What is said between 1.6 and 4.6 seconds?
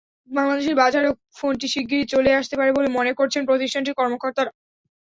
শিগগিরই চলে আসতে পারে বলে মনে করছেন প্রতিষ্ঠানটির কর্মকর্তারা।